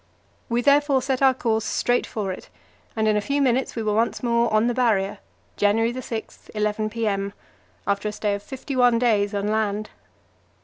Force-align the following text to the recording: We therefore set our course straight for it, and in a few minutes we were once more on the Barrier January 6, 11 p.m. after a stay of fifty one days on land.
We 0.49 0.63
therefore 0.63 1.03
set 1.03 1.21
our 1.21 1.35
course 1.35 1.63
straight 1.63 2.07
for 2.07 2.31
it, 2.31 2.49
and 2.95 3.07
in 3.07 3.15
a 3.15 3.21
few 3.21 3.39
minutes 3.39 3.75
we 3.75 3.83
were 3.83 3.93
once 3.93 4.23
more 4.23 4.51
on 4.51 4.65
the 4.65 4.73
Barrier 4.73 5.19
January 5.57 5.93
6, 5.93 6.49
11 6.55 6.89
p.m. 6.89 7.33
after 7.85 8.09
a 8.09 8.11
stay 8.11 8.33
of 8.33 8.41
fifty 8.41 8.75
one 8.75 8.97
days 8.97 9.35
on 9.35 9.49
land. 9.49 9.91